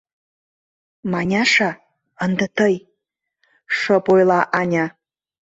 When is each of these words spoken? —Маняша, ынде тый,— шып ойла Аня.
—Маняша, 1.11 1.69
ынде 2.25 2.47
тый,— 2.57 2.75
шып 3.77 4.05
ойла 4.13 4.41
Аня. 4.59 4.85